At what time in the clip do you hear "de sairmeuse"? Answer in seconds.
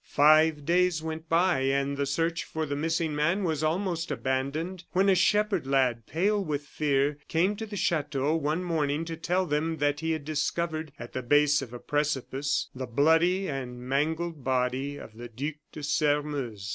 15.71-16.69